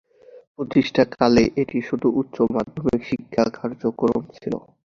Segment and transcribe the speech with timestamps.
[0.55, 4.53] প্রতিষ্ঠাকালে এটি শুধু উচ্চ মাধ্যমিক শিক্ষা কার্যক্রম ছিল।